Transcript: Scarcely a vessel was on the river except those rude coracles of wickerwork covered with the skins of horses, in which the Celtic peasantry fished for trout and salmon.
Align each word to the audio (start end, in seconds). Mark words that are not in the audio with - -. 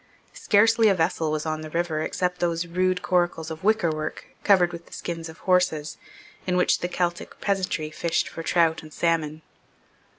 Scarcely 0.33 0.87
a 0.87 0.95
vessel 0.95 1.31
was 1.31 1.45
on 1.45 1.61
the 1.61 1.69
river 1.69 2.01
except 2.01 2.39
those 2.39 2.65
rude 2.65 3.03
coracles 3.03 3.51
of 3.51 3.63
wickerwork 3.63 4.25
covered 4.43 4.71
with 4.73 4.87
the 4.87 4.93
skins 4.93 5.29
of 5.29 5.37
horses, 5.37 5.99
in 6.47 6.57
which 6.57 6.79
the 6.79 6.87
Celtic 6.89 7.39
peasantry 7.39 7.91
fished 7.91 8.27
for 8.27 8.41
trout 8.41 8.81
and 8.81 8.91
salmon. 8.91 9.43